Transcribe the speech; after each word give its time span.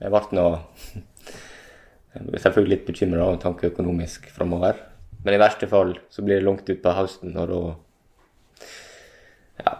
jeg 0.02 0.12
ble 0.12 0.40
nå 0.40 0.46
selvfølgelig 2.40 2.72
litt 2.72 2.86
bekymra 2.88 3.28
og 3.32 3.40
tanke 3.42 3.68
økonomisk 3.70 4.30
framover. 4.34 4.80
Men 5.20 5.36
i 5.36 5.40
verste 5.40 5.68
fall 5.68 5.94
så 6.12 6.24
blir 6.24 6.40
det 6.40 6.46
langt 6.46 6.70
utpå 6.72 6.96
høsten, 6.96 7.36
og 7.36 7.48
da 7.52 7.60
Ja. 9.60 9.74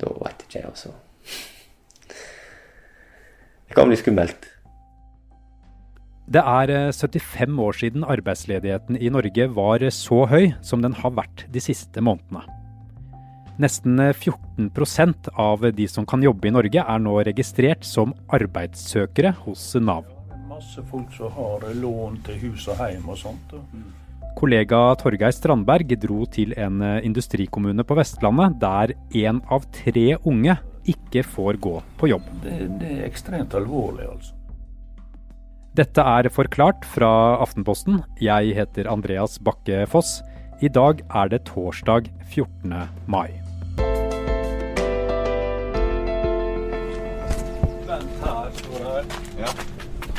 Da 0.00 0.12
veit 0.20 0.42
ikke 0.44 0.60
jeg, 0.60 0.68
altså. 0.68 0.92
Det 3.68 3.76
kan 3.78 3.88
bli 3.88 3.96
skummelt. 3.96 4.48
Det 6.30 6.42
er 6.42 6.92
75 6.92 7.42
eh, 7.42 7.60
år 7.64 7.72
siden 7.72 8.04
arbeidsledigheten 8.04 8.98
i 9.00 9.08
Norge 9.08 9.48
var 9.54 9.82
så 9.90 10.26
høy 10.30 10.52
som 10.62 10.82
den 10.82 10.92
har 10.92 11.10
vært 11.16 11.46
de 11.50 11.62
siste 11.62 12.02
månedene. 12.02 12.59
Nesten 13.60 14.00
14 14.12 14.70
eh, 14.96 15.32
av 15.34 15.72
de 15.72 15.88
som 15.88 16.06
kan 16.06 16.22
jobbe 16.22 16.48
i 16.48 16.52
Norge 16.54 16.80
er 16.80 17.00
nå 17.02 17.18
registrert 17.28 17.84
som 17.84 18.14
arbeidssøkere 18.32 19.34
hos 19.44 19.74
Nav. 19.76 20.06
Masse 20.48 20.80
folk 20.88 21.12
som 21.12 21.32
har 21.36 21.66
lån 21.76 22.16
til 22.24 22.38
hus 22.46 22.68
og 22.72 22.80
hjem 22.80 23.10
og 23.12 23.18
sånt. 23.20 23.52
Kollega 24.38 24.80
Torgeir 24.96 25.34
Strandberg 25.36 25.92
dro 26.00 26.24
til 26.32 26.54
en 26.56 26.80
eh, 26.80 27.02
industrikommune 27.04 27.84
på 27.84 27.98
Vestlandet 27.98 28.56
der 28.62 28.94
én 29.12 29.42
av 29.52 29.68
tre 29.76 30.14
unge 30.24 30.56
ikke 30.88 31.26
får 31.26 31.60
gå 31.60 31.74
på 32.00 32.10
jobb. 32.14 32.32
Det, 32.46 32.56
det 32.80 32.94
er 32.96 33.04
ekstremt 33.10 33.56
alvorlig, 33.58 34.08
altså. 34.08 34.36
Dette 35.76 36.02
er 36.02 36.26
Forklart 36.32 36.88
fra 36.96 37.10
Aftenposten. 37.44 38.00
Jeg 38.18 38.56
heter 38.56 38.88
Andreas 38.90 39.36
Bakke 39.38 39.84
Foss. 39.90 40.18
I 40.64 40.72
dag 40.72 41.04
er 41.06 41.30
det 41.30 41.44
torsdag 41.52 42.10
14. 42.32 42.74
mai. 43.06 43.49
Vent 48.00 48.22
her, 48.24 48.50
står 48.56 48.84
her. 48.86 49.08
Ja. 49.38 49.48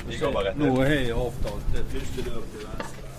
Vi 0.08 0.18
går 0.18 0.34
bare 0.34 0.52
rett 0.52 0.58
Nå 0.60 0.74
har 0.78 0.92
jeg 0.94 1.14
avtalt 1.18 1.78
første 1.94 2.26
dør 2.28 2.44
til 2.52 2.66
venstre. 2.66 3.14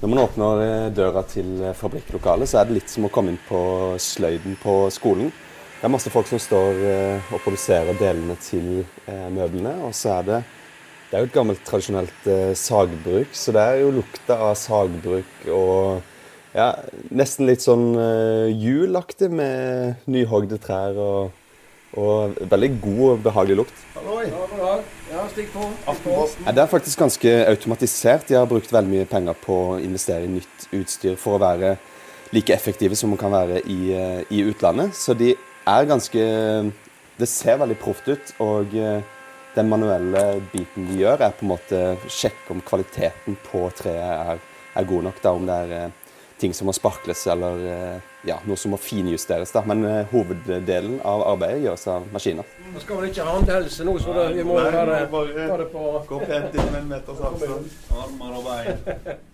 Når 0.00 0.10
man 0.10 0.20
åpner 0.22 0.62
eh, 0.64 0.86
døra 0.96 1.22
til 1.28 1.50
eh, 1.60 1.74
fabrikklokalet, 1.76 2.48
så 2.48 2.62
er 2.62 2.70
det 2.70 2.78
litt 2.78 2.90
som 2.90 3.04
å 3.06 3.10
komme 3.12 3.34
inn 3.34 3.42
på 3.46 3.60
sløyden 4.00 4.56
på 4.62 4.76
skolen. 4.94 5.28
Det 5.76 5.84
er 5.84 5.92
masse 5.92 6.12
folk 6.14 6.30
som 6.30 6.40
står 6.40 6.80
eh, 6.88 7.28
og 7.28 7.44
produserer 7.44 7.98
delene 8.00 8.38
til 8.40 8.86
møblene, 9.34 9.76
og 9.84 9.92
så 9.98 10.16
er 10.20 10.26
det 10.30 10.40
det 11.10 11.18
er 11.18 11.26
jo 11.26 11.28
et 11.28 11.34
gammelt, 11.34 11.60
tradisjonelt 11.68 12.28
sagbruk, 12.56 13.34
så 13.36 13.52
det 13.52 13.62
er 13.68 13.82
jo 13.82 13.90
lukta 13.98 14.38
av 14.46 14.54
sagbruk 14.56 15.42
og 15.52 16.54
ja, 16.56 16.70
nesten 17.12 17.50
litt 17.50 17.60
sånn 17.60 17.90
julaktig 18.56 19.28
med 19.28 20.06
nyhogde 20.08 20.56
trær 20.64 20.96
og, 20.96 21.41
og, 21.96 22.36
veldig 22.50 22.70
god 22.82 23.02
og 23.10 23.22
behagelig 23.26 23.56
lukt. 23.62 23.80
Halloi. 23.94 24.26
Ja, 25.12 25.24
stikk 25.32 25.52
på. 25.52 25.68
Aftenposten. 25.86 26.46
Ja, 26.46 26.54
det 26.56 26.64
er 26.64 26.70
faktisk 26.72 27.02
ganske 27.02 27.32
automatisert. 27.50 28.28
De 28.28 28.38
har 28.38 28.48
brukt 28.48 28.72
veldig 28.72 28.92
mye 28.92 29.08
penger 29.08 29.36
på 29.44 29.58
å 29.74 29.80
investere 29.82 30.24
i 30.24 30.32
nytt 30.32 30.68
utstyr 30.72 31.18
for 31.20 31.36
å 31.36 31.42
være 31.42 31.76
like 32.32 32.54
effektive 32.54 32.96
som 32.96 33.12
man 33.12 33.20
kan 33.20 33.34
være 33.34 33.60
i, 33.68 33.92
eh, 33.92 34.22
i 34.30 34.44
utlandet. 34.48 34.96
Så 34.96 35.14
de 35.14 35.34
er 35.66 35.90
ganske 35.90 36.72
Det 37.18 37.28
ser 37.28 37.58
veldig 37.58 37.76
proft 37.78 38.08
ut. 38.08 38.32
og 38.40 38.74
eh, 38.74 39.02
den 39.54 39.68
manuelle 39.68 40.40
biten 40.52 40.86
de 40.88 41.02
gjør, 41.02 41.20
er 41.20 41.34
på 41.36 41.44
en 41.44 41.52
måte 41.52 41.80
sjekke 42.08 42.54
om 42.54 42.62
kvaliteten 42.64 43.36
på 43.50 43.70
treet 43.76 44.00
er, 44.00 44.38
er 44.74 44.84
god 44.84 45.02
nok. 45.02 45.22
Da, 45.22 45.32
om 45.32 45.46
det 45.46 45.54
er 45.54 45.74
eh, 45.76 45.90
ting 46.40 46.54
som 46.54 46.68
må 46.68 46.74
sparkles 46.76 47.24
eller 47.32 47.64
eh, 47.72 48.10
ja, 48.28 48.38
noe 48.46 48.58
som 48.60 48.74
må 48.74 48.78
finjusteres. 48.80 49.52
Da. 49.54 49.64
Men 49.68 49.84
eh, 49.88 50.04
hoveddelen 50.12 51.00
av 51.06 51.24
arbeidet 51.32 51.64
gjøres 51.66 51.88
av 51.92 52.06
maskiner. 52.14 52.54
Nå 52.72 52.82
skal 52.82 53.00
vel 53.00 53.10
ikke 53.10 53.26
ha 53.26 53.36
håndhelse 53.38 53.88
nå, 53.88 53.96
så 54.02 54.16
det, 54.16 54.28
vi 54.38 54.46
må 54.46 54.58
Nei, 54.60 54.70
ta 54.72 55.02
bare 55.10 55.68
på 55.72 55.90
Gå 56.08 56.22
pent 56.24 56.56
inn 56.56 56.70
med 56.70 56.80
en 56.84 56.88
meters 56.94 57.22
avstand. 57.28 57.76
Armer 58.04 58.40
og 58.40 58.48
bein. 58.48 59.20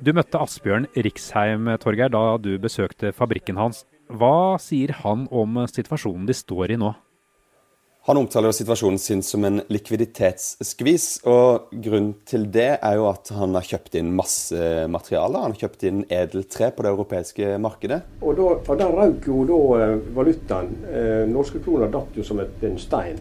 Du 0.00 0.10
møtte 0.16 0.40
Asbjørn 0.42 0.88
Riksheim, 0.96 1.68
Torgeir, 1.78 2.10
da 2.10 2.34
du 2.40 2.54
besøkte 2.58 3.12
fabrikken 3.14 3.60
hans. 3.60 3.84
Hva 4.10 4.58
sier 4.58 4.90
han 5.04 5.28
om 5.30 5.60
situasjonen 5.70 6.26
de 6.26 6.34
står 6.34 6.74
i 6.74 6.78
nå? 6.80 6.90
Han 8.08 8.16
omtaler 8.16 8.54
situasjonen 8.56 8.98
sin 8.98 9.20
som 9.22 9.44
en 9.44 9.60
likviditetsskvis. 9.68 11.06
og 11.28 11.68
Grunnen 11.84 12.14
til 12.24 12.46
det 12.48 12.70
er 12.78 12.94
jo 12.96 13.10
at 13.10 13.28
han 13.36 13.52
har 13.58 13.66
kjøpt 13.68 13.98
inn 14.00 14.14
masse 14.16 14.56
materiale. 14.88 15.42
Han 15.42 15.52
har 15.52 15.66
kjøpt 15.66 15.84
inn 15.90 16.00
edeltre 16.08 16.70
på 16.72 16.86
det 16.86 16.94
europeiske 16.94 17.58
markedet. 17.60 18.00
Og, 18.22 18.32
da, 18.38 18.54
for 18.64 18.80
Der 18.80 18.96
røk 18.96 19.28
jo 19.28 19.44
da 19.50 19.60
eh, 19.84 19.96
valutaen. 20.16 20.72
Eh, 20.88 21.26
norske 21.28 21.60
kroner 21.60 21.92
datt 21.92 22.16
jo 22.16 22.24
som 22.24 22.40
et, 22.40 22.56
en 22.64 22.80
stein. 22.80 23.20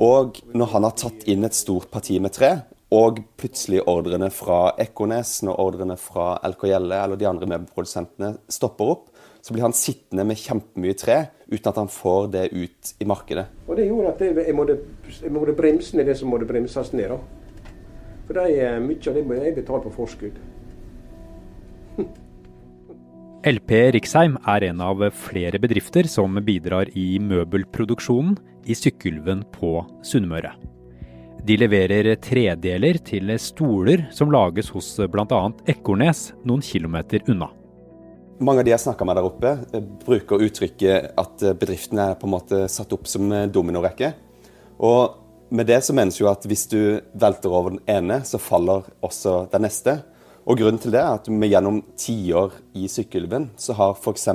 Og 0.00 0.40
når 0.56 0.72
han 0.72 0.88
har 0.88 0.96
tatt 1.04 1.28
inn 1.30 1.44
et 1.44 1.54
stort 1.54 1.90
parti 1.92 2.16
med 2.18 2.32
tre, 2.32 2.54
og 2.94 3.20
plutselig 3.40 3.82
ordrene 3.90 4.30
fra 4.32 4.70
Ekornes, 4.80 5.42
når 5.44 5.60
ordrene 5.60 5.96
fra 6.00 6.34
LK 6.48 6.68
Gjelle 6.70 6.98
eller 7.04 7.20
de 7.20 7.28
andre 7.28 7.48
møbelprodusentene 7.50 8.36
stopper 8.48 8.96
opp, 8.96 9.08
så 9.44 9.52
blir 9.52 9.66
han 9.66 9.76
sittende 9.76 10.24
med 10.24 10.40
kjempemye 10.40 10.96
tre 10.96 11.18
uten 11.50 11.68
at 11.68 11.76
han 11.76 11.90
får 11.92 12.28
det 12.32 12.44
ut 12.54 12.92
i 12.96 13.04
markedet. 13.04 13.44
Og 13.68 13.76
Det 13.76 13.84
gjorde 13.90 14.12
at 14.14 14.20
jeg 14.24 14.54
måtte, 14.56 14.78
jeg 15.20 15.32
måtte 15.32 15.56
bremse 15.58 15.96
ned 15.96 16.08
det 16.08 16.16
som 16.16 16.30
måtte 16.32 16.48
bremses 16.48 16.92
ned. 16.96 17.12
da. 17.12 17.18
For 18.24 18.38
det 18.38 18.44
er 18.56 18.80
mye 18.80 18.96
av 18.96 19.14
det 19.18 19.24
må 19.28 19.36
jeg 19.36 19.54
betale 19.58 19.84
på 19.84 19.92
forskudd. 19.98 20.38
LP 23.54 23.70
Riksheim 23.92 24.38
er 24.48 24.64
en 24.70 24.80
av 24.80 25.04
flere 25.12 25.60
bedrifter 25.60 26.08
som 26.08 26.40
bidrar 26.46 26.88
i 26.96 27.18
møbelproduksjonen 27.20 28.38
i 28.64 28.72
Sykkylven 28.72 29.44
på 29.52 29.82
Sunnmøre. 30.00 30.54
De 31.44 31.58
leverer 31.60 32.08
tredeler 32.24 32.96
til 33.04 33.28
stoler 33.36 34.06
som 34.16 34.32
lages 34.32 34.72
hos 34.72 34.88
bl.a. 35.12 35.42
Ekornes 35.68 36.30
noen 36.48 36.64
kilometer 36.64 37.20
unna. 37.28 37.50
Mange 38.42 38.64
av 38.64 38.66
de 38.66 38.72
jeg 38.72 38.82
snakka 38.82 39.06
med 39.06 39.14
der 39.14 39.26
oppe, 39.28 39.50
eh, 39.72 39.82
bruker 40.04 40.42
uttrykket 40.42 41.12
at 41.14 41.36
bedriftene 41.38 41.58
bedriften 41.60 41.98
er 42.02 42.16
på 42.18 42.26
en 42.26 42.32
måte 42.32 42.64
satt 42.68 42.92
opp 42.92 43.06
som 43.06 43.30
eh, 43.30 43.46
dominorekke. 43.46 44.10
Og 44.82 45.54
med 45.54 45.68
det 45.70 45.84
så 45.86 45.94
menes 45.94 46.18
jo 46.18 46.26
at 46.26 46.42
hvis 46.42 46.66
du 46.66 46.98
velter 47.14 47.52
over 47.54 47.76
den 47.76 47.84
ene, 47.86 48.24
så 48.26 48.40
faller 48.42 48.88
også 49.06 49.44
den 49.52 49.62
neste. 49.62 50.00
Og 50.50 50.58
grunnen 50.58 50.82
til 50.82 50.96
det 50.96 51.00
er 51.04 51.14
at 51.14 51.30
vi 51.30 51.52
gjennom 51.52 51.78
tiår 51.94 52.58
i 52.74 52.88
Sykkylven 52.90 53.52
så 53.56 53.76
har 53.78 53.94
f.eks. 53.94 54.26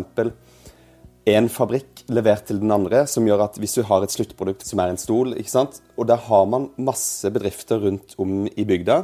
en 1.27 1.51
fabrikk 1.51 2.05
levert 2.07 2.47
til 2.47 2.63
den 2.63 2.71
andre, 2.71 3.03
som 3.05 3.27
gjør 3.27 3.49
at 3.49 3.59
hvis 3.59 3.75
du 3.77 3.83
har 3.83 4.05
et 4.05 4.15
sluttprodukt 4.15 4.63
som 4.65 4.79
er 4.79 4.93
en 4.93 5.01
stol, 5.01 5.35
ikke 5.35 5.51
sant? 5.51 5.83
og 5.99 6.07
der 6.07 6.23
har 6.23 6.47
man 6.47 6.71
masse 6.79 7.27
bedrifter 7.35 7.83
rundt 7.83 8.15
om 8.17 8.47
i 8.47 8.63
bygda 8.63 9.03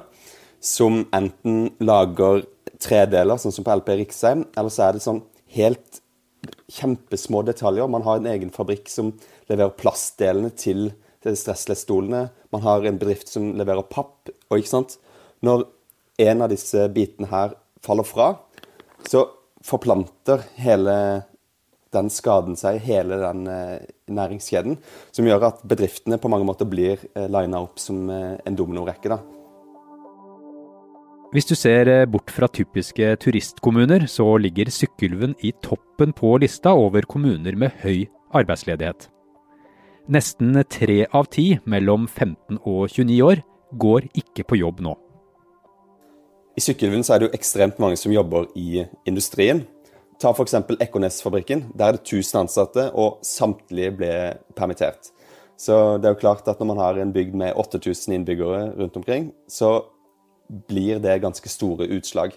som 0.63 1.03
enten 1.13 1.75
lager 1.83 2.45
tredeler, 2.85 3.39
sånn 3.41 3.53
som 3.55 3.65
på 3.65 3.73
LP 3.81 3.95
Riksheim, 4.01 4.45
eller 4.55 4.73
så 4.73 4.87
er 4.87 4.95
det 4.95 5.05
sånn 5.05 5.23
helt 5.55 6.01
kjempesmå 6.71 7.41
detaljer. 7.47 7.89
Man 7.91 8.05
har 8.05 8.19
en 8.19 8.29
egen 8.29 8.53
fabrikk 8.53 8.89
som 8.91 9.13
leverer 9.49 9.73
plastdelene 9.79 10.51
til 10.57 10.89
stressless-stolene. 11.25 12.27
Man 12.53 12.65
har 12.65 12.85
en 12.85 12.99
bedrift 13.01 13.31
som 13.31 13.53
leverer 13.57 13.87
papp. 13.89 14.29
Og 14.49 14.61
ikke 14.61 14.73
sant? 14.75 14.97
Når 15.45 15.65
en 16.21 16.45
av 16.45 16.51
disse 16.53 16.85
bitene 16.93 17.29
her 17.31 17.55
faller 17.85 18.07
fra, 18.07 18.33
så 19.09 19.25
forplanter 19.65 20.45
hele 20.61 20.95
den 21.95 22.11
skaden 22.11 22.57
seg, 22.59 22.81
hele 22.85 23.17
den 23.21 23.45
eh, 23.49 23.85
næringskjeden, 24.11 24.77
som 25.15 25.27
gjør 25.27 25.47
at 25.49 25.63
bedriftene 25.67 26.19
på 26.21 26.29
mange 26.31 26.47
måter 26.47 26.67
blir 26.69 26.99
eh, 27.15 27.29
lina 27.31 27.61
opp 27.63 27.79
som 27.81 28.09
eh, 28.11 28.35
en 28.45 28.57
dominorekke. 28.57 29.13
da. 29.13 29.21
Hvis 31.35 31.49
du 31.49 31.51
ser 31.59 31.89
eh, 31.91 32.05
bort 32.07 32.31
fra 32.31 32.47
typiske 32.47 33.09
turistkommuner, 33.19 34.05
så 34.07 34.23
ligger 34.39 34.69
Sykkylven 34.71 35.33
i 35.43 35.49
toppen 35.59 36.13
på 36.15 36.29
lista 36.39 36.71
over 36.71 37.03
kommuner 37.11 37.57
med 37.59 37.73
høy 37.81 38.05
arbeidsledighet. 38.31 39.09
Nesten 40.07 40.55
tre 40.71 41.01
av 41.11 41.27
ti 41.35 41.57
mellom 41.67 42.05
15 42.07 42.61
og 42.61 42.85
29 42.87 43.17
år 43.25 43.41
går 43.75 44.07
ikke 44.15 44.45
på 44.47 44.61
jobb 44.61 44.79
nå. 44.85 44.93
I 46.55 46.63
Sykkylven 46.63 47.03
er 47.03 47.19
det 47.19 47.27
jo 47.27 47.35
ekstremt 47.35 47.81
mange 47.83 47.99
som 47.99 48.15
jobber 48.15 48.47
i 48.55 48.85
industrien. 49.03 49.65
Ta 50.15 50.31
f.eks. 50.31 50.55
Ekornes-fabrikken. 50.85 51.65
Der 51.75 51.89
er 51.89 51.97
det 51.97 52.05
1000 52.05 52.45
ansatte, 52.45 52.85
og 52.95 53.19
samtlige 53.27 53.91
ble 53.97 54.13
permittert. 54.55 55.11
Så 55.59 55.97
det 55.99 56.07
er 56.07 56.15
jo 56.15 56.21
klart 56.23 56.47
at 56.47 56.63
når 56.63 56.71
man 56.71 56.79
har 56.79 57.01
en 57.01 57.11
bygd 57.11 57.35
med 57.43 57.59
8000 57.59 58.15
innbyggere 58.21 58.69
rundt 58.79 58.95
omkring, 58.95 59.33
så 59.51 59.81
blir 60.47 60.99
det 61.03 61.19
ganske 61.23 61.49
store 61.49 61.87
utslag. 61.95 62.35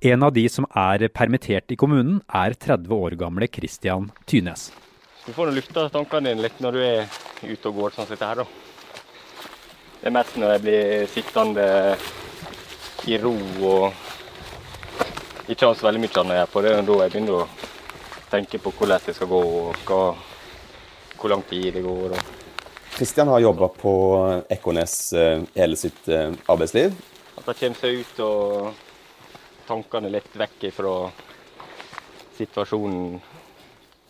En 0.00 0.22
av 0.22 0.32
de 0.36 0.44
som 0.52 0.66
er 0.76 1.06
permittert 1.08 1.72
i 1.72 1.78
kommunen, 1.80 2.20
er 2.28 2.52
30 2.52 2.92
år 2.92 3.16
gamle 3.16 3.48
Christian 3.48 4.10
Tynes. 4.26 4.70
Du 5.26 5.32
får 5.32 5.50
lufta 5.56 5.88
tankene 5.90 6.30
dine 6.30 6.44
litt 6.44 6.60
når 6.62 6.76
du 6.76 6.82
er 6.84 7.08
ute 7.42 7.70
og 7.70 7.80
går 7.80 7.94
sånn 7.94 8.06
som 8.06 8.14
dette 8.14 8.28
her, 8.28 8.42
da. 8.42 8.46
Det 10.00 10.10
er 10.10 10.14
mest 10.14 10.36
når 10.38 10.52
jeg 10.52 10.62
blir 10.66 11.08
sittende 11.10 11.64
i 13.10 13.16
ro 13.22 13.32
og 13.66 15.50
ikke 15.50 15.66
har 15.66 15.78
så 15.78 15.86
veldig 15.86 16.02
mye 16.02 16.20
annet 16.20 16.34
å 16.34 16.36
gjøre 16.36 16.52
på. 16.52 16.62
Det 16.62 16.70
er 16.70 16.86
da 16.86 16.98
jeg 17.00 17.14
begynner 17.14 17.38
å 17.40 17.48
tenke 18.30 18.60
på 18.62 18.72
hvordan 18.76 19.06
det 19.06 19.14
skal 19.16 19.30
gå 19.30 19.40
og 19.46 19.80
hva, 19.88 20.00
hvor 21.16 21.32
lang 21.32 21.42
tid 21.48 21.72
det 21.78 21.82
går. 21.86 22.14
Og 22.14 22.45
Kristian 22.96 23.28
har 23.28 23.44
jobba 23.44 23.68
på 23.76 23.92
Ekornes 24.48 24.96
hele 25.54 25.76
sitt 25.76 26.08
arbeidsliv. 26.08 26.94
At 27.36 27.44
det 27.50 27.56
kommer 27.60 27.80
seg 27.82 28.00
ut 28.00 28.20
og 28.24 28.84
tankene 29.66 30.10
litt 30.12 30.36
vekk 30.38 30.68
fra 30.74 30.94
situasjonen. 32.38 33.18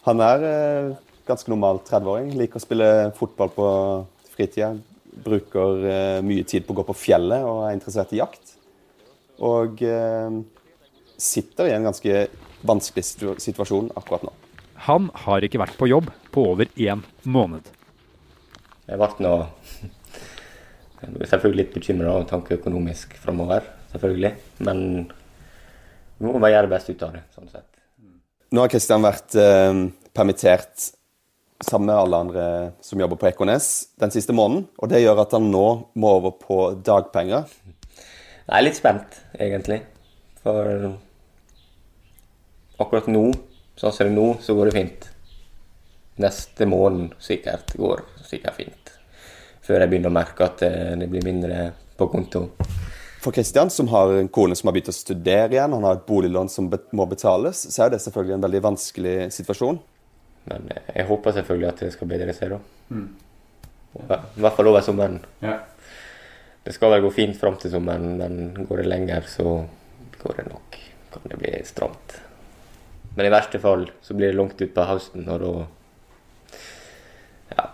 Han 0.07 0.23
er 0.23 0.45
eh, 0.47 0.91
ganske 1.27 1.51
normal 1.51 1.81
30-åring. 1.87 2.35
Liker 2.39 2.61
å 2.61 2.65
spille 2.65 2.91
fotball 3.19 3.53
på 3.55 3.69
fritida. 4.37 4.75
Bruker 5.27 5.87
eh, 5.91 6.19
mye 6.27 6.47
tid 6.47 6.67
på 6.67 6.75
å 6.75 6.81
gå 6.81 6.87
på 6.91 6.99
fjellet 7.07 7.47
og 7.47 7.65
er 7.67 7.77
interessert 7.77 8.15
i 8.15 8.21
jakt. 8.21 8.55
Og 9.43 9.83
eh, 9.83 10.41
sitter 11.19 11.71
i 11.71 11.77
en 11.77 11.89
ganske 11.89 12.27
vanskelig 12.67 13.39
situasjon 13.43 13.91
akkurat 13.99 14.27
nå. 14.27 14.35
Han 14.87 15.09
har 15.25 15.45
ikke 15.45 15.61
vært 15.63 15.79
på 15.81 15.89
jobb 15.89 16.13
på 16.35 16.45
over 16.53 16.71
én 16.77 17.03
måned. 17.25 17.65
Jeg 18.87 19.01
ble 19.01 19.27
nå 19.27 19.35
selvfølgelig 21.27 21.63
litt 21.63 21.73
bekymra 21.75 22.13
og 22.21 22.29
tanke 22.31 22.57
økonomisk 22.57 23.17
framover, 23.21 23.67
selvfølgelig. 23.93 24.33
Men 24.67 24.83
vi 26.19 26.27
må 26.27 26.37
bare 26.39 26.53
gjøre 26.55 26.69
det 26.69 26.75
beste 26.77 26.95
ut 26.95 27.03
av 27.07 27.17
det. 27.17 27.25
sånn 27.35 27.51
sett. 27.51 27.69
Nå 28.55 28.63
har 28.63 28.71
Kristian 28.71 29.05
vært 29.05 29.35
eh, 29.43 29.81
permittert 30.15 30.93
sammen 31.67 31.89
med 31.89 31.97
alle 31.97 32.21
andre 32.27 32.45
som 32.85 33.01
jobber 33.01 33.19
på 33.19 33.29
Ekornes 33.31 33.89
den 34.01 34.13
siste 34.15 34.35
måneden. 34.37 34.69
Og 34.79 34.91
det 34.93 35.03
gjør 35.03 35.25
at 35.25 35.35
han 35.37 35.51
nå 35.51 35.67
må 35.99 36.15
over 36.21 36.37
på 36.39 36.61
dagpenger. 36.87 37.51
Jeg 38.47 38.55
er 38.55 38.65
litt 38.65 38.79
spent, 38.79 39.21
egentlig. 39.35 39.81
For 40.45 40.93
akkurat 42.79 43.11
nå, 43.11 43.27
sånn 43.75 43.93
som 43.93 44.07
det 44.07 44.13
er 44.13 44.17
nå, 44.17 44.29
så 44.45 44.55
går 44.57 44.71
det 44.71 44.77
fint. 44.77 45.09
Neste 46.23 46.69
måned 46.69 47.17
sikkert 47.21 47.75
går 47.77 48.07
sikkert 48.25 48.57
fint. 48.57 48.93
Før 49.67 49.83
jeg 49.83 49.91
begynner 49.91 50.13
å 50.13 50.17
merke 50.17 50.47
at 50.47 50.63
eh, 50.65 50.95
det 50.97 51.11
blir 51.13 51.27
mindre 51.27 51.71
på 51.97 52.09
konto 52.13 52.49
for 53.27 53.33
Kristian, 53.33 53.71
som 53.71 53.89
har 53.89 54.13
en 54.13 54.29
kone 54.29 54.55
som 54.55 54.69
har 54.69 54.75
begynt 54.77 54.93
å 54.93 54.95
studere 54.95 55.57
igjen, 55.57 55.73
han 55.75 55.83
har 55.83 55.97
et 55.97 56.07
boliglån 56.07 56.47
som 56.53 56.69
må 56.71 57.07
betales, 57.11 57.65
så 57.75 57.83
er 57.83 57.91
det 57.91 57.99
selvfølgelig 58.05 58.37
en 58.37 58.45
veldig 58.45 58.61
vanskelig 58.69 59.15
situasjon. 59.35 59.81
Men 60.47 60.69
eh, 60.71 60.93
jeg 61.01 61.09
håper 61.09 61.35
selvfølgelig 61.35 61.69
at 61.73 61.83
det 61.83 61.89
skal 61.97 62.11
bedre 62.13 62.37
seg, 62.37 62.55
da. 62.55 62.61
Mm. 62.95 63.09
I 63.97 64.45
hvert 64.45 64.55
fall 64.61 64.71
over 64.71 64.85
sommeren. 64.87 65.19
Ja. 65.43 65.57
Det 66.63 66.77
skal 66.77 66.95
vel 66.95 67.03
gå 67.03 67.11
fint 67.17 67.35
fram 67.41 67.59
til 67.59 67.75
sommeren, 67.75 68.15
men 68.21 68.69
går 68.69 68.85
det 68.85 68.87
lenger, 68.93 69.27
så 69.27 69.57
går 70.21 70.39
det 70.39 70.47
nok. 70.53 70.79
Kan 71.17 71.27
det 71.33 71.41
bli 71.43 71.57
stramt. 71.67 72.17
Men 73.17 73.27
i 73.27 73.35
verste 73.35 73.59
fall 73.59 73.89
så 74.07 74.15
blir 74.15 74.31
det 74.31 74.39
langt 74.39 74.63
utpå 74.63 74.87
høsten, 74.87 75.27
og 75.35 75.43
da 75.43 75.53
Ja. 77.57 77.69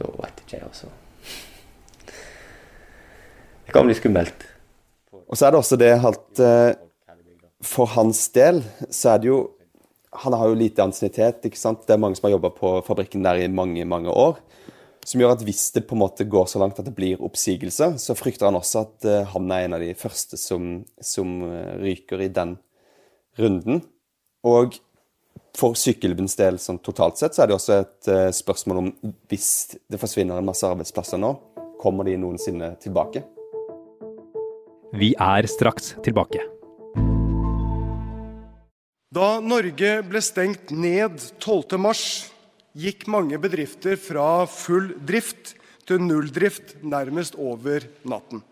Da 0.00 0.08
veit 0.22 0.40
ikke 0.40 0.56
jeg, 0.56 0.72
altså. 0.72 0.88
Det 3.71 3.71
kan 3.82 3.90
bli 3.90 3.98
skummelt. 3.98 4.46
Og 5.26 5.38
så 5.38 5.46
er 5.46 5.52
det 5.52 5.58
også 5.58 5.78
det 5.80 5.92
at 5.96 6.40
eh, 6.44 6.74
for 7.62 7.90
hans 7.96 8.26
del 8.34 8.60
så 8.90 9.14
er 9.14 9.22
det 9.22 9.30
jo 9.32 9.42
Han 10.12 10.34
har 10.36 10.50
jo 10.50 10.56
lite 10.60 10.82
ansiennitet, 10.84 11.46
ikke 11.48 11.56
sant. 11.56 11.86
Det 11.88 11.94
er 11.94 12.00
mange 12.02 12.18
som 12.18 12.26
har 12.26 12.34
jobba 12.34 12.50
på 12.52 12.70
fabrikken 12.84 13.22
der 13.24 13.38
i 13.40 13.46
mange, 13.48 13.80
mange 13.88 14.12
år. 14.12 14.36
Som 15.08 15.22
gjør 15.22 15.32
at 15.32 15.44
hvis 15.46 15.70
det 15.72 15.86
på 15.88 15.96
en 15.96 16.02
måte 16.02 16.26
går 16.28 16.50
så 16.52 16.60
langt 16.60 16.76
at 16.76 16.84
det 16.84 16.92
blir 16.92 17.22
oppsigelse, 17.24 17.94
så 17.96 18.12
frykter 18.12 18.50
han 18.50 18.58
også 18.58 18.82
at 18.82 19.06
uh, 19.08 19.30
han 19.32 19.48
er 19.48 19.64
en 19.64 19.78
av 19.78 19.80
de 19.80 19.94
første 19.96 20.36
som, 20.36 20.84
som 21.00 21.32
uh, 21.48 21.80
ryker 21.80 22.26
i 22.26 22.28
den 22.28 22.58
runden. 23.40 23.80
Og 24.44 24.76
for 25.56 25.80
sykkylvens 25.80 26.36
del 26.36 26.60
sånn 26.60 26.84
totalt 26.84 27.16
sett, 27.16 27.32
så 27.32 27.46
er 27.46 27.48
det 27.48 27.56
også 27.56 27.80
et 27.80 28.12
uh, 28.12 28.28
spørsmål 28.36 28.84
om 28.84 28.92
hvis 29.32 29.78
det 29.88 30.02
forsvinner 30.02 30.36
en 30.36 30.52
masse 30.52 30.68
arbeidsplasser 30.68 31.24
nå, 31.24 31.38
kommer 31.80 32.04
de 32.04 32.20
noensinne 32.20 32.74
tilbake? 32.84 33.24
Vi 34.92 35.14
er 35.16 35.46
straks 35.48 35.94
tilbake. 36.04 36.42
Da 39.12 39.28
Norge 39.40 39.92
ble 40.04 40.20
stengt 40.24 40.68
ned 40.68 41.16
12.3, 41.40 42.28
gikk 42.76 43.06
mange 43.08 43.38
bedrifter 43.40 43.96
fra 44.00 44.44
full 44.48 44.90
drift 45.08 45.54
til 45.88 46.00
nulldrift 46.04 46.76
nærmest 46.84 47.36
over 47.40 47.84
natten. 48.04 48.44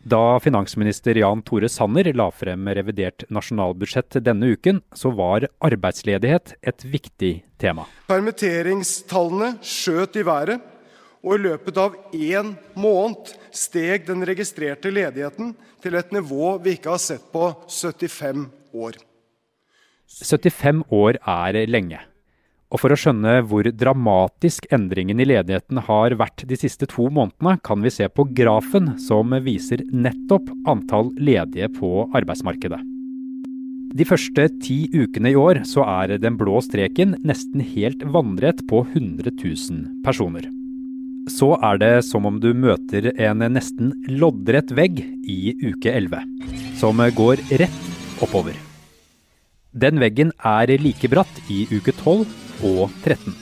Da 0.00 0.38
finansminister 0.40 1.18
Jan 1.18 1.42
Tore 1.42 1.68
Sanner 1.68 2.08
la 2.14 2.30
frem 2.32 2.70
revidert 2.78 3.26
nasjonalbudsjett 3.28 4.22
denne 4.24 4.54
uken, 4.54 4.78
så 4.94 5.10
var 5.10 5.48
arbeidsledighet 5.58 6.54
et 6.62 6.86
viktig 6.86 7.32
tema. 7.58 7.84
Permitteringstallene 8.08 9.56
skjøt 9.60 10.22
i 10.22 10.24
været, 10.24 10.62
og 11.20 11.34
i 11.36 11.42
løpet 11.42 11.76
av 11.82 11.98
én 12.16 12.54
måned 12.80 13.34
steg 13.52 14.06
den 14.08 14.24
registrerte 14.24 14.92
ledigheten 14.94 15.52
til 15.82 15.96
et 15.98 16.12
nivå 16.14 16.56
vi 16.64 16.76
ikke 16.76 16.94
har 16.94 17.02
sett 17.02 17.26
på 17.32 17.50
75 17.68 18.46
år. 18.74 19.00
75 20.10 20.84
år 20.90 21.18
er 21.20 21.60
lenge. 21.70 22.00
Og 22.70 22.78
for 22.78 22.94
å 22.94 22.98
skjønne 22.98 23.40
hvor 23.50 23.66
dramatisk 23.74 24.68
endringen 24.74 25.18
i 25.22 25.26
ledigheten 25.26 25.80
har 25.88 26.14
vært 26.18 26.44
de 26.46 26.58
siste 26.58 26.86
to 26.90 27.08
månedene, 27.10 27.56
kan 27.66 27.82
vi 27.82 27.90
se 27.90 28.06
på 28.06 28.28
grafen 28.36 28.92
som 29.02 29.34
viser 29.42 29.82
nettopp 29.90 30.52
antall 30.70 31.10
ledige 31.18 31.70
på 31.80 32.06
arbeidsmarkedet. 32.14 32.78
De 33.90 34.06
første 34.06 34.46
ti 34.62 34.84
ukene 34.94 35.32
i 35.32 35.38
år 35.38 35.64
så 35.66 35.82
er 35.82 36.14
den 36.22 36.38
blå 36.38 36.62
streken 36.62 37.16
nesten 37.26 37.64
helt 37.72 38.06
vannrett 38.14 38.62
på 38.70 38.84
100 38.86 39.34
000 39.34 40.04
personer 40.06 40.46
så 41.30 41.54
er 41.64 41.78
det 41.80 41.92
som 42.06 42.26
om 42.28 42.40
du 42.42 42.50
møter 42.54 43.10
en 43.14 43.44
nesten 43.54 43.92
loddrett 44.20 44.72
vegg 44.76 45.00
i 45.24 45.54
uke 45.62 45.92
11, 45.92 46.26
som 46.80 47.00
går 47.16 47.42
rett 47.62 47.86
oppover. 48.24 48.58
Den 49.70 50.00
veggen 50.02 50.32
er 50.42 50.72
like 50.82 51.08
bratt 51.12 51.40
i 51.48 51.62
uke 51.70 51.94
12 51.94 52.26
og 52.66 52.90
13. 53.04 53.36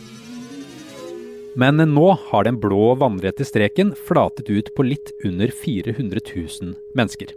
Men 1.59 1.81
nå 1.91 2.09
har 2.29 2.45
den 2.47 2.61
blå 2.61 2.93
vannrette 3.01 3.47
streken 3.49 3.95
flatet 4.07 4.51
ut 4.53 4.69
på 4.77 4.85
litt 4.87 5.11
under 5.27 5.51
400 5.65 6.21
000 6.29 6.75
mennesker. 6.99 7.33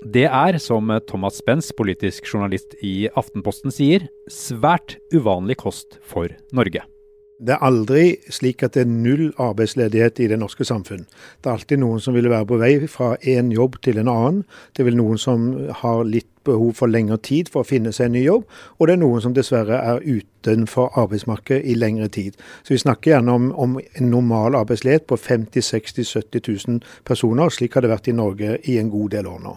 Det 0.00 0.24
er, 0.24 0.56
som 0.56 0.88
Thomas 1.06 1.36
Spence, 1.42 1.74
politisk 1.76 2.24
journalist 2.24 2.72
i 2.80 3.10
Aftenposten 3.12 3.74
sier, 3.74 4.08
svært 4.32 4.96
uvanlig 5.12 5.58
kost 5.60 6.00
for 6.00 6.32
Norge. 6.56 6.86
Det 7.40 7.54
er 7.54 7.62
aldri 7.64 8.18
slik 8.28 8.60
at 8.66 8.74
det 8.76 8.82
er 8.84 8.90
null 8.90 9.30
arbeidsledighet 9.40 10.18
i 10.20 10.26
det 10.28 10.36
norske 10.42 10.64
samfunn. 10.68 11.06
Det 11.40 11.48
er 11.48 11.54
alltid 11.54 11.80
noen 11.80 12.02
som 12.04 12.12
vil 12.12 12.28
være 12.28 12.44
på 12.50 12.58
vei 12.60 12.74
fra 12.84 13.14
en 13.32 13.48
jobb 13.54 13.78
til 13.80 13.96
en 14.02 14.10
annen. 14.12 14.42
Det 14.76 14.82
er 14.82 14.90
vel 14.90 14.98
noen 14.98 15.20
som 15.20 15.46
har 15.80 16.02
litt 16.04 16.28
behov 16.44 16.74
for 16.76 16.92
lengre 16.92 17.16
tid 17.24 17.48
for 17.52 17.64
å 17.64 17.68
finne 17.68 17.94
seg 17.96 18.10
en 18.10 18.14
ny 18.18 18.26
jobb, 18.26 18.44
og 18.76 18.88
det 18.88 18.96
er 18.96 19.00
noen 19.00 19.24
som 19.24 19.32
dessverre 19.36 19.80
er 19.80 20.04
utenfor 20.04 20.92
arbeidsmarkedet 21.00 21.64
i 21.64 21.78
lengre 21.80 22.10
tid. 22.12 22.36
Så 22.60 22.74
vi 22.76 22.82
snakker 22.84 23.14
gjerne 23.14 23.32
om, 23.32 23.48
om 23.56 23.80
en 23.80 24.12
normal 24.12 24.60
arbeidsledighet 24.60 25.08
på 25.08 25.16
50 25.16 25.64
60 25.64 26.12
70 26.12 26.46
000 26.68 26.86
personer. 27.08 27.48
Slik 27.48 27.76
har 27.76 27.84
det 27.84 27.92
vært 27.94 28.12
i 28.12 28.16
Norge 28.20 28.56
i 28.68 28.76
en 28.80 28.92
god 28.92 29.16
del 29.16 29.32
år 29.32 29.42
nå. 29.48 29.56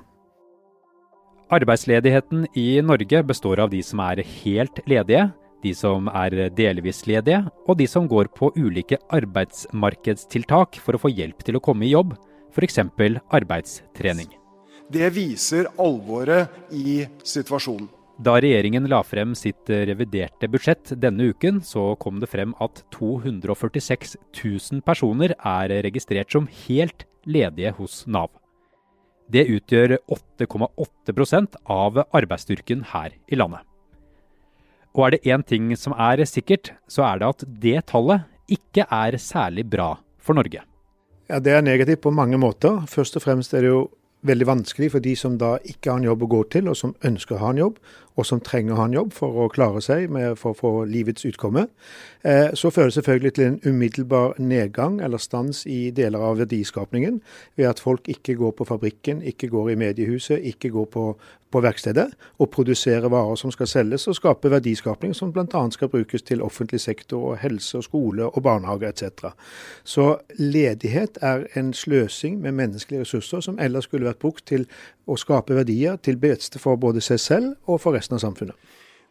Arbeidsledigheten 1.53 2.47
i 2.57 2.81
Norge 2.81 3.23
består 3.27 3.59
av 3.59 3.75
de 3.75 3.83
som 3.85 3.99
er 4.07 4.23
helt 4.23 4.79
ledige, 4.89 5.33
de 5.63 5.73
som 5.77 6.09
er 6.11 6.49
delvis 6.55 7.03
ledige, 7.09 7.41
og 7.67 7.79
de 7.79 7.87
som 7.89 8.07
går 8.09 8.29
på 8.35 8.51
ulike 8.59 8.99
arbeidsmarkedstiltak 9.15 10.79
for 10.83 10.95
å 10.95 11.01
få 11.05 11.11
hjelp 11.13 11.43
til 11.47 11.57
å 11.57 11.63
komme 11.63 11.87
i 11.87 11.93
jobb, 11.93 12.15
f.eks. 12.53 12.79
arbeidstrening. 13.33 14.29
Det 14.93 15.09
viser 15.15 15.69
alvoret 15.81 16.73
i 16.75 17.03
situasjonen. 17.25 17.89
Da 18.23 18.35
regjeringen 18.37 18.85
la 18.91 18.99
frem 19.01 19.31
sitt 19.33 19.69
reviderte 19.69 20.47
budsjett 20.51 20.93
denne 21.01 21.31
uken, 21.33 21.63
så 21.65 21.95
kom 21.97 22.19
det 22.21 22.29
frem 22.29 22.53
at 22.61 22.83
246 22.93 24.15
000 24.37 24.83
personer 24.85 25.33
er 25.39 25.73
registrert 25.87 26.29
som 26.35 26.45
helt 26.67 27.07
ledige 27.25 27.73
hos 27.79 28.03
Nav. 28.05 28.29
Det 29.33 29.47
utgjør 29.49 29.97
8,8% 30.13 31.57
av 31.73 32.03
arbeidsstyrken 32.05 32.85
her 32.93 33.15
i 33.27 33.39
landet. 33.39 33.65
Og 34.93 35.07
er 35.07 35.15
det 35.15 35.25
én 35.25 35.41
ting 35.45 35.71
som 35.77 35.95
er 35.97 36.21
sikkert, 36.29 36.73
så 36.87 37.05
er 37.07 37.19
det 37.19 37.29
at 37.31 37.45
det 37.63 37.85
tallet 37.89 38.27
ikke 38.51 38.85
er 38.85 39.17
særlig 39.17 39.65
bra 39.69 39.95
for 40.21 40.37
Norge. 40.37 40.61
Ja, 41.29 41.39
Det 41.39 41.51
er 41.51 41.61
negativt 41.61 42.01
på 42.01 42.11
mange 42.11 42.37
måter. 42.37 42.85
Først 42.87 43.15
og 43.15 43.23
fremst 43.23 43.53
er 43.53 43.61
det 43.61 43.69
jo 43.69 43.89
veldig 44.23 44.47
vanskelig 44.47 44.91
for 44.91 45.03
de 45.03 45.15
som 45.15 45.37
da 45.37 45.57
ikke 45.65 45.91
har 45.91 45.99
en 45.99 46.07
jobb 46.07 46.23
å 46.23 46.31
gå 46.31 46.43
til, 46.49 46.69
og 46.69 46.77
som 46.77 46.95
ønsker 47.03 47.35
å 47.35 47.39
ha 47.43 47.49
en 47.51 47.57
jobb, 47.63 47.79
og 48.15 48.27
som 48.27 48.41
trenger 48.43 48.75
å 48.75 48.81
ha 48.81 48.87
en 48.89 48.97
jobb 48.97 49.13
for 49.15 49.43
å 49.43 49.49
klare 49.53 49.81
seg 49.81 50.09
med, 50.13 50.37
for 50.39 50.53
å 50.53 50.59
få 50.59 50.71
livets 50.89 51.25
utkomme. 51.29 51.67
Eh, 52.21 52.53
så 52.57 52.71
fører 52.73 52.91
det 52.91 52.97
selvfølgelig 52.99 53.33
til 53.33 53.45
en 53.49 53.59
umiddelbar 53.65 54.35
nedgang 54.39 54.99
eller 55.03 55.21
stans 55.21 55.65
i 55.65 55.91
deler 55.95 56.23
av 56.23 56.41
verdiskapningen 56.43 57.21
ved 57.59 57.69
at 57.69 57.83
folk 57.83 58.09
ikke 58.11 58.37
går 58.39 58.57
på 58.57 58.67
fabrikken, 58.69 59.23
ikke 59.23 59.49
går 59.53 59.73
i 59.73 59.79
mediehuset, 59.85 60.43
ikke 60.53 60.73
går 60.73 60.91
på 60.93 61.07
på 61.53 61.61
verkstedet 61.61 62.07
og 62.41 62.49
produserer 62.53 63.11
varer 63.13 63.37
som 63.39 63.51
skal 63.53 63.69
selges, 63.69 64.07
og 64.09 64.17
skape 64.17 64.51
verdiskapning 64.51 65.13
som 65.17 65.31
bl.a. 65.33 65.61
skal 65.73 65.91
brukes 65.91 66.25
til 66.25 66.41
offentlig 66.41 66.81
sektor, 66.81 67.33
og 67.33 67.41
helse, 67.43 67.77
og 67.77 67.85
skole 67.87 68.25
og 68.29 68.43
barnehage 68.43 68.89
etc. 68.89 69.33
Så 69.83 70.07
ledighet 70.39 71.19
er 71.21 71.45
en 71.59 71.73
sløsing 71.73 72.39
med 72.41 72.57
menneskelige 72.57 73.05
ressurser 73.05 73.45
som 73.45 73.59
ellers 73.61 73.89
skulle 73.89 74.09
vært 74.09 74.21
brukt 74.23 74.45
til 74.49 74.65
å 75.05 75.17
skape 75.19 75.55
verdier 75.55 75.97
til 76.01 76.17
beste 76.17 76.59
for 76.63 76.79
både 76.79 77.03
seg 77.03 77.19
selv 77.19 77.69
og 77.69 77.81
for 77.83 77.93
resten 77.93 78.02
av 78.11 78.19
samfunnet. 78.19 78.57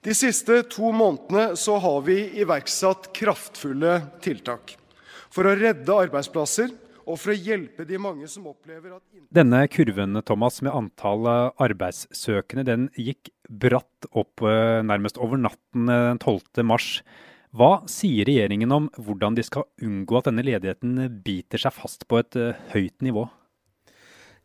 De 0.02 0.14
siste 0.18 0.64
to 0.68 0.90
månedene 0.92 1.56
så 1.56 1.78
har 1.80 2.00
vi 2.04 2.18
iverksatt 2.42 3.12
kraftfulle 3.14 4.00
tiltak 4.24 4.74
for 5.32 5.46
å 5.46 5.56
redde 5.56 5.94
arbeidsplasser 5.94 6.72
og 7.02 7.18
for 7.18 7.32
å 7.32 7.36
hjelpe 7.36 7.86
de 7.86 7.98
mange 7.98 8.28
som 8.30 8.46
opplever 8.50 8.94
at 8.96 9.02
Denne 9.32 9.64
kurven 9.70 10.20
Thomas, 10.26 10.60
med 10.62 10.74
antall 10.74 11.26
arbeidssøkende 11.62 12.66
den 12.66 12.88
gikk 12.98 13.32
bratt 13.48 14.08
opp 14.12 14.42
eh, 14.46 14.80
nærmest 14.86 15.18
over 15.22 15.40
natten 15.40 15.90
eh, 15.90 16.08
den 16.12 16.20
12. 16.22 16.64
mars. 16.66 16.88
Hva 17.52 17.82
sier 17.90 18.26
regjeringen 18.28 18.72
om 18.72 18.88
hvordan 18.96 19.36
de 19.36 19.44
skal 19.44 19.66
unngå 19.84 20.18
at 20.18 20.30
denne 20.30 20.44
ledigheten 20.46 21.20
biter 21.24 21.60
seg 21.60 21.74
fast 21.76 22.06
på 22.08 22.22
et 22.22 22.38
eh, 22.40 22.58
høyt 22.72 23.04
nivå? 23.04 23.26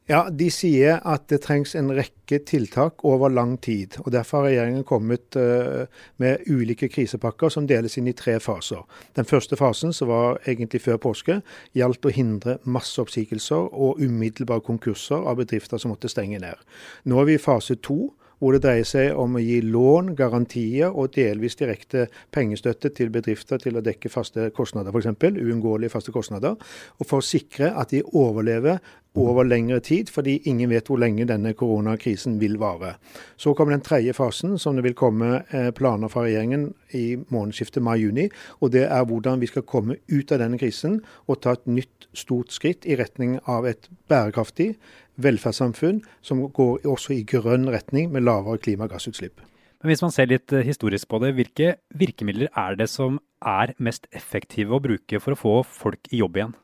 Ja, 0.07 0.29
De 0.31 0.47
sier 0.47 1.01
at 1.03 1.25
det 1.27 1.41
trengs 1.43 1.73
en 1.75 1.89
rekke 1.91 2.37
tiltak 2.47 3.03
over 3.03 3.27
lang 3.27 3.57
tid. 3.59 3.97
og 4.05 4.11
Derfor 4.15 4.37
har 4.37 4.45
regjeringen 4.47 4.85
kommet 4.87 5.35
uh, 5.35 5.83
med 6.15 6.47
ulike 6.47 6.87
krisepakker 6.87 7.51
som 7.51 7.67
deles 7.67 7.97
inn 7.99 8.07
i 8.07 8.15
tre 8.15 8.37
faser. 8.39 8.85
Den 9.19 9.27
første 9.27 9.59
fasen, 9.59 9.91
som 9.93 10.07
var 10.07 10.39
egentlig 10.47 10.81
før 10.85 11.01
påske, 11.09 11.41
gjaldt 11.75 12.07
å 12.07 12.13
hindre 12.15 12.55
masseoppsigelser 12.63 13.67
og 13.73 13.99
umiddelbare 13.99 14.63
konkurser 14.63 15.27
av 15.27 15.41
bedrifter 15.41 15.77
som 15.77 15.91
måtte 15.91 16.11
stenge 16.11 16.39
ned. 16.39 16.55
Nå 17.03 17.19
er 17.19 17.27
vi 17.27 17.35
i 17.35 17.43
fase 17.43 17.75
to 17.75 18.13
hvor 18.37 18.53
det 18.53 18.61
dreier 18.63 18.85
seg 18.85 19.17
om 19.17 19.37
å 19.37 19.41
gi 19.41 19.59
lån, 19.65 20.13
garantier 20.17 20.93
og 20.93 21.15
delvis 21.15 21.57
direkte 21.57 22.05
pengestøtte 22.33 22.91
til 22.93 23.09
bedrifter 23.13 23.61
til 23.61 23.79
å 23.79 23.83
dekke 23.85 24.11
faste 24.13 24.49
kostnader, 24.55 24.93
f.eks. 24.93 25.09
uunngåelige 25.41 25.93
faste 25.95 26.13
kostnader. 26.13 26.57
Og 27.01 27.09
for 27.09 27.23
å 27.23 27.25
sikre 27.25 27.71
at 27.73 27.95
de 27.95 28.03
overlever 28.05 28.77
over 29.17 29.47
lengre 29.47 29.79
tid, 29.83 30.12
fordi 30.13 30.38
ingen 30.45 30.69
vet 30.69 30.88
hvor 30.89 31.00
lenge 31.01 31.25
denne 31.29 31.53
koronakrisen 31.57 32.38
vil 32.41 32.57
vare. 32.62 32.95
Så 33.38 33.53
kommer 33.57 33.74
den 33.74 33.86
tredje 33.86 34.13
fasen, 34.13 34.57
som 34.62 34.77
det 34.77 34.86
vil 34.86 34.97
komme 34.97 35.41
eh, 35.51 35.71
planer 35.75 36.12
fra 36.12 36.25
regjeringen 36.27 36.69
i 36.93 37.17
månedsskiftet 37.33 37.83
mai-juni. 37.83 38.27
Og 38.62 38.71
det 38.75 38.86
er 38.86 39.07
hvordan 39.09 39.41
vi 39.41 39.50
skal 39.50 39.65
komme 39.67 40.00
ut 40.07 40.31
av 40.31 40.43
denne 40.43 40.59
krisen 40.62 41.01
og 41.27 41.41
ta 41.41 41.57
et 41.57 41.67
nytt 41.67 42.07
stort 42.17 42.53
skritt 42.53 42.86
i 42.86 42.97
retning 43.00 43.39
av 43.45 43.67
et 43.69 43.89
bærekraftig, 44.09 44.75
velferdssamfunn 45.17 46.03
som 46.21 46.45
går 46.53 46.86
også 46.86 47.15
i 47.17 47.24
grønn 47.25 47.69
retning 47.74 48.12
med 48.13 48.27
lavere 48.27 48.62
klimagassutslipp. 48.62 49.41
Men 49.81 49.91
hvis 49.91 50.01
man 50.01 50.13
ser 50.13 50.29
litt 50.29 50.53
eh, 50.53 50.65
historisk 50.65 51.09
på 51.09 51.21
det, 51.24 51.33
hvilke 51.38 51.75
virkemidler 51.97 52.53
er 52.57 52.77
det 52.77 52.89
som 52.89 53.19
er 53.45 53.75
mest 53.77 54.07
effektive 54.15 54.77
å 54.77 54.81
bruke 54.81 55.21
for 55.21 55.33
å 55.33 55.41
få 55.41 55.57
folk 55.65 56.09
i 56.12 56.21
jobb 56.24 56.39
igjen? 56.39 56.55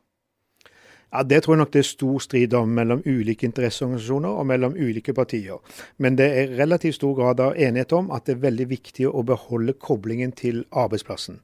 Ja, 1.14 1.22
Det 1.22 1.42
tror 1.42 1.54
jeg 1.54 1.58
nok 1.58 1.72
det 1.72 1.78
er 1.78 1.86
stor 1.86 2.18
strid 2.18 2.54
om 2.58 2.68
mellom 2.74 3.02
ulike 3.06 3.46
interesseorganisasjoner 3.46 4.28
og 4.28 4.46
mellom 4.46 4.74
ulike 4.74 5.14
partier. 5.14 5.60
Men 5.98 6.18
det 6.18 6.26
er 6.26 6.56
relativt 6.58 6.94
stor 6.94 7.14
grad 7.14 7.40
av 7.40 7.54
enighet 7.54 7.92
om 7.92 8.10
at 8.10 8.26
det 8.26 8.34
er 8.34 8.46
veldig 8.48 8.66
viktig 8.68 9.06
å 9.06 9.22
beholde 9.22 9.76
koblingen 9.78 10.32
til 10.32 10.64
arbeidsplassen. 10.72 11.38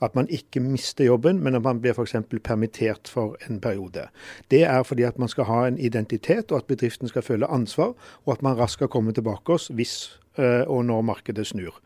At 0.00 0.14
man 0.14 0.28
ikke 0.30 0.60
mister 0.60 1.04
jobben, 1.04 1.42
men 1.42 1.54
at 1.54 1.62
man 1.62 1.80
blir 1.80 1.92
f.eks. 1.92 2.14
permittert 2.44 3.08
for 3.08 3.36
en 3.48 3.60
periode. 3.60 4.06
Det 4.50 4.62
er 4.62 4.82
fordi 4.82 5.02
at 5.02 5.18
man 5.18 5.28
skal 5.28 5.44
ha 5.44 5.66
en 5.66 5.78
identitet, 5.78 6.52
og 6.52 6.62
at 6.62 6.70
bedriften 6.70 7.08
skal 7.08 7.22
føle 7.22 7.50
ansvar, 7.50 7.92
og 8.24 8.32
at 8.32 8.42
man 8.42 8.56
raskt 8.56 8.78
skal 8.78 8.88
komme 8.88 9.12
tilbake 9.12 9.52
oss 9.52 9.68
hvis 9.74 10.20
og 10.38 10.84
når 10.84 11.02
markedet 11.02 11.46
snur. 11.46 11.78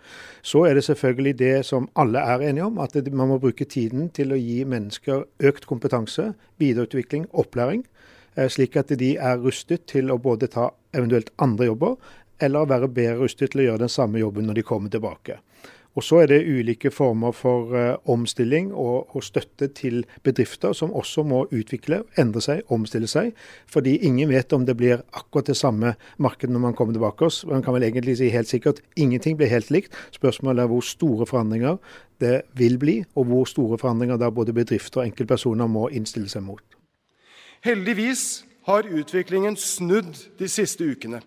Så 0.43 0.65
er 0.67 0.75
det 0.75 0.85
selvfølgelig 0.85 1.39
det 1.39 1.67
som 1.67 1.89
alle 1.97 2.19
er 2.19 2.43
enige 2.49 2.65
om, 2.65 2.79
at 2.79 2.97
man 3.13 3.29
må 3.29 3.39
bruke 3.39 3.65
tiden 3.65 4.09
til 4.11 4.33
å 4.33 4.39
gi 4.41 4.65
mennesker 4.65 5.25
økt 5.51 5.67
kompetanse, 5.71 6.33
videreutvikling, 6.59 7.29
opplæring, 7.33 7.85
eh, 8.37 8.49
slik 8.49 8.77
at 8.77 8.89
de 8.99 9.17
er 9.17 9.39
rustet 9.39 9.87
til 9.87 10.11
å 10.11 10.19
både 10.19 10.49
ta 10.49 10.71
eventuelt 10.95 11.31
andre 11.39 11.71
jobber, 11.71 11.97
eller 12.41 12.67
være 12.67 12.89
bedre 12.89 13.21
rustet 13.21 13.53
til 13.53 13.61
å 13.61 13.69
gjøre 13.69 13.85
den 13.85 13.93
samme 13.93 14.19
jobben 14.19 14.47
når 14.49 14.61
de 14.61 14.63
kommer 14.67 14.91
tilbake. 14.91 15.39
Og 15.99 16.05
Så 16.05 16.21
er 16.23 16.27
det 16.31 16.47
ulike 16.47 16.91
former 16.91 17.33
for 17.35 17.75
uh, 17.75 17.97
omstilling 18.07 18.69
og, 18.73 19.17
og, 19.17 19.25
støtte 19.25 19.67
til 19.75 20.05
bedrifter 20.23 20.73
som 20.73 20.93
også 20.95 21.25
må 21.27 21.41
utvikle, 21.51 22.05
endre 22.19 22.41
seg, 22.41 22.61
omstille 22.71 23.09
seg. 23.11 23.33
Fordi 23.67 23.97
ingen 24.07 24.31
vet 24.31 24.53
om 24.53 24.67
det 24.67 24.77
blir 24.79 25.03
akkurat 25.13 25.51
det 25.51 25.57
samme 25.59 25.95
markedet 26.19 26.55
når 26.55 26.61
man 26.61 26.77
kommer 26.79 26.95
tilbake. 26.95 27.25
oss. 27.25 27.45
Man 27.47 27.63
kan 27.63 27.75
vel 27.75 27.83
egentlig 27.83 28.17
si 28.17 28.29
helt 28.31 28.49
sikkert 28.49 28.81
ingenting 28.97 29.37
blir 29.37 29.51
helt 29.51 29.71
likt. 29.71 29.97
Spørsmålet 30.15 30.63
er 30.63 30.71
hvor 30.71 30.81
store 30.81 31.27
forandringer 31.27 31.77
det 32.21 32.43
vil 32.55 32.79
bli, 32.79 33.05
og 33.15 33.25
hvor 33.25 33.45
store 33.45 33.79
forandringer 33.79 34.17
da 34.17 34.31
både 34.31 34.53
bedrifter 34.53 35.01
og 35.01 35.07
enkeltpersoner 35.07 35.67
må 35.67 35.89
innstille 35.89 36.29
seg 36.29 36.45
mot. 36.47 36.63
Heldigvis 37.65 38.45
har 38.69 38.87
utviklingen 38.87 39.57
snudd 39.57 40.15
de 40.39 40.49
siste 40.49 40.85
ukene. 40.85 41.21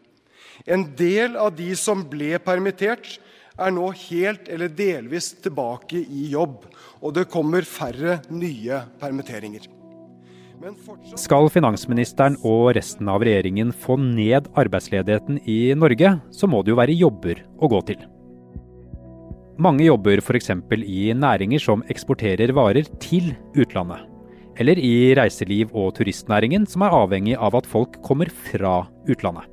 En 0.65 0.85
del 0.97 1.35
av 1.35 1.55
de 1.57 1.73
som 1.75 2.05
ble 2.09 2.37
permittert, 2.39 3.19
er 3.59 3.73
nå 3.73 3.91
helt 4.07 4.49
eller 4.49 4.71
delvis 4.73 5.33
tilbake 5.43 6.01
i 6.01 6.29
jobb, 6.33 6.63
og 7.03 7.15
det 7.17 7.29
kommer 7.31 7.65
færre 7.67 8.19
nye 8.33 8.83
permitteringer. 9.01 9.69
Fortsatt... 10.63 11.19
Skal 11.19 11.49
finansministeren 11.51 12.37
og 12.47 12.71
resten 12.77 13.09
av 13.11 13.23
regjeringen 13.25 13.73
få 13.75 13.97
ned 13.99 14.47
arbeidsledigheten 14.59 15.41
i 15.49 15.73
Norge, 15.75 16.15
så 16.31 16.47
må 16.47 16.63
det 16.63 16.71
jo 16.71 16.79
være 16.79 16.95
jobber 16.95 17.43
å 17.59 17.69
gå 17.73 17.81
til. 17.91 18.05
Mange 19.61 19.85
jobber 19.85 20.23
f.eks. 20.23 20.49
i 20.87 21.11
næringer 21.13 21.61
som 21.61 21.83
eksporterer 21.91 22.55
varer 22.55 22.87
til 23.03 23.33
utlandet. 23.53 24.07
Eller 24.57 24.79
i 24.79 25.13
reiseliv- 25.17 25.73
og 25.73 25.95
turistnæringen, 25.97 26.65
som 26.69 26.85
er 26.85 26.95
avhengig 26.95 27.35
av 27.35 27.57
at 27.57 27.67
folk 27.69 27.99
kommer 28.05 28.29
fra 28.29 28.83
utlandet. 29.09 29.49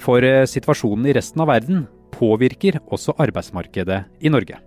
For 0.00 0.24
eh, 0.24 0.44
situasjonen 0.48 1.06
i 1.08 1.14
resten 1.16 1.40
av 1.40 1.48
verden 1.48 1.86
påvirker 2.16 2.80
også 2.86 3.16
arbeidsmarkedet 3.22 4.02
i 4.20 4.32
Norge. 4.32 4.58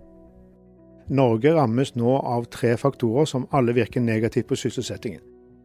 Norge 1.10 1.52
rammes 1.56 1.96
nå 1.98 2.14
av 2.22 2.46
tre 2.54 2.76
faktorer 2.78 3.26
som 3.26 3.48
alle 3.50 3.74
virker 3.74 4.02
negativt 4.04 4.46
på 4.50 4.58
sysselsettingen. 4.58 5.22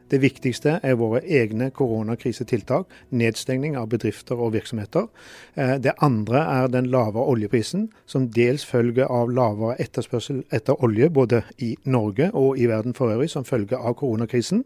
Det 0.09 0.19
viktigste 0.21 0.75
er 0.85 0.97
våre 0.99 1.23
egne 1.25 1.71
koronakrisetiltak, 1.73 2.91
nedstengning 3.09 3.73
av 3.77 3.87
bedrifter 3.89 4.37
og 4.37 4.51
virksomheter. 4.53 5.07
Eh, 5.55 5.77
det 5.81 5.95
andre 6.05 6.43
er 6.45 6.69
den 6.69 6.91
lavere 6.93 7.25
oljeprisen, 7.33 7.87
som 8.05 8.27
dels 8.29 8.65
følger 8.69 9.09
av 9.09 9.33
lavere 9.33 9.79
etterspørsel 9.81 10.43
etter 10.53 10.77
olje, 10.85 11.09
både 11.09 11.41
i 11.57 11.73
Norge 11.89 12.29
og 12.33 12.61
i 12.61 12.69
verden 12.69 12.93
for 12.93 13.15
øvrig, 13.15 13.31
som 13.33 13.47
følge 13.49 13.77
av 13.81 13.97
koronakrisen. 13.97 14.61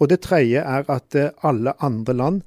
Og 0.00 0.10
det 0.10 0.24
tredje 0.26 0.66
er 0.66 0.90
at 0.90 1.14
eh, 1.14 1.30
alle 1.46 1.78
andre 1.78 2.18
land 2.18 2.42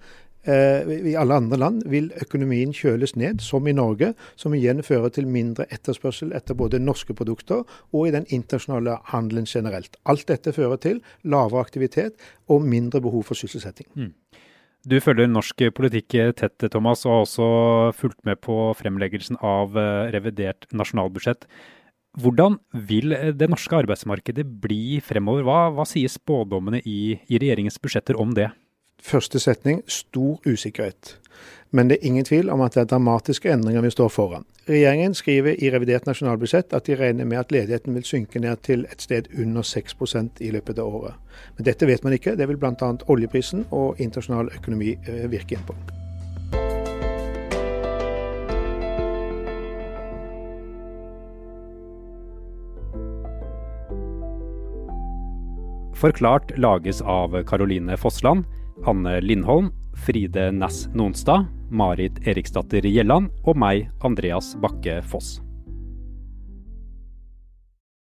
I 0.46 1.16
alle 1.18 1.40
andre 1.40 1.58
land 1.58 1.86
vil 1.90 2.12
økonomien 2.22 2.74
kjøles 2.76 3.16
ned, 3.18 3.42
som 3.42 3.66
i 3.68 3.74
Norge, 3.74 4.12
som 4.38 4.54
igjen 4.54 4.84
fører 4.86 5.10
til 5.16 5.26
mindre 5.30 5.66
etterspørsel 5.74 6.36
etter 6.38 6.58
både 6.58 6.82
norske 6.82 7.16
produkter 7.18 7.64
og 7.66 8.08
i 8.08 8.14
den 8.14 8.28
internasjonale 8.30 9.00
handelen 9.10 9.50
generelt. 9.50 9.98
Alt 10.06 10.28
dette 10.30 10.54
fører 10.54 10.78
til 10.82 11.02
lavere 11.24 11.66
aktivitet 11.66 12.22
og 12.52 12.62
mindre 12.62 13.02
behov 13.02 13.26
for 13.26 13.40
sysselsetting. 13.40 13.90
Mm. 13.96 14.14
Du 14.86 15.00
følger 15.02 15.26
norsk 15.32 15.64
politikk 15.74 16.14
tett, 16.38 16.68
Thomas, 16.70 17.08
og 17.08 17.16
har 17.16 17.24
også 17.24 17.48
fulgt 17.98 18.20
med 18.28 18.38
på 18.46 18.70
fremleggelsen 18.78 19.40
av 19.42 19.74
eh, 19.82 20.12
revidert 20.14 20.68
nasjonalbudsjett. 20.70 21.48
Hvordan 22.22 22.60
vil 22.88 23.16
det 23.36 23.50
norske 23.50 23.76
arbeidsmarkedet 23.82 24.46
bli 24.62 25.00
fremover? 25.04 25.42
Hva, 25.48 25.58
hva 25.74 25.88
sier 25.90 26.12
spådommene 26.12 26.84
i, 26.86 27.18
i 27.28 27.42
regjeringens 27.42 27.82
budsjetter 27.82 28.22
om 28.22 28.38
det? 28.38 28.52
Første 29.06 29.40
setning 29.40 29.84
stor 29.88 30.40
usikkerhet. 30.50 31.20
Men 31.72 31.90
det 31.90 31.98
er 32.00 32.08
ingen 32.08 32.26
tvil 32.26 32.50
om 32.50 32.62
at 32.66 32.74
det 32.74 32.82
er 32.82 32.88
dramatiske 32.90 33.52
endringer 33.54 33.84
vi 33.86 33.92
står 33.94 34.10
foran. 34.10 34.46
Regjeringen 34.66 35.14
skriver 35.14 35.60
i 35.62 35.70
revidert 35.70 36.08
nasjonalbudsjett 36.10 36.74
at 36.74 36.88
de 36.88 36.96
regner 36.98 37.28
med 37.30 37.38
at 37.38 37.52
ledigheten 37.54 37.94
vil 37.94 38.08
synke 38.08 38.42
ned 38.42 38.64
til 38.66 38.88
et 38.90 39.06
sted 39.06 39.30
under 39.38 39.62
6% 39.62 40.42
i 40.42 40.50
løpet 40.56 40.82
av 40.82 40.90
året. 40.90 41.20
Men 41.58 41.68
dette 41.70 41.86
vet 41.86 42.02
man 42.04 42.18
ikke. 42.18 42.34
Det 42.36 42.48
vil 42.50 42.58
bl.a. 42.58 42.90
oljeprisen 43.06 43.68
og 43.70 44.02
internasjonal 44.02 44.50
økonomi 44.58 44.96
eh, 45.06 45.30
virke 45.30 45.60
inn 45.60 45.70
på. 45.70 45.78
Forklart 55.96 56.58
lages 56.58 57.06
av 57.06 57.38
Caroline 57.46 58.02
Fossland. 58.02 58.46
Anne 58.84 59.22
Lindholm, 59.22 59.72
Fride 60.06 60.52
Næss 60.52 60.90
Nonstad, 60.94 61.48
Marit 61.72 62.20
Eriksdatter 62.28 62.84
Gjelland 62.84 63.32
og 63.48 63.58
meg, 63.58 63.90
Andreas 64.04 64.56
Bakke 64.60 65.00
Foss. 65.06 65.45